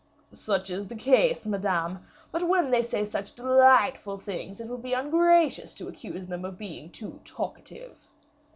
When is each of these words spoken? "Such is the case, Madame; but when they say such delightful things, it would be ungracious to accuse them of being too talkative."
"Such 0.31 0.71
is 0.71 0.87
the 0.87 0.95
case, 0.95 1.45
Madame; 1.45 1.99
but 2.31 2.49
when 2.49 2.71
they 2.71 2.81
say 2.81 3.05
such 3.05 3.35
delightful 3.35 4.17
things, 4.17 4.59
it 4.59 4.65
would 4.67 4.81
be 4.81 4.93
ungracious 4.93 5.75
to 5.75 5.87
accuse 5.87 6.25
them 6.25 6.43
of 6.43 6.57
being 6.57 6.89
too 6.89 7.21
talkative." 7.23 8.07